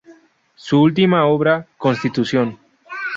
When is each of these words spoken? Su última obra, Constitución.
Su 0.55 0.81
última 0.81 1.27
obra, 1.27 1.67
Constitución. 1.77 2.57